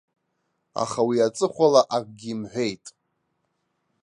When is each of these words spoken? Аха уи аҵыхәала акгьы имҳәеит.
Аха 0.83 1.01
уи 1.07 1.17
аҵыхәала 1.27 1.81
акгьы 1.95 2.29
имҳәеит. 2.33 2.85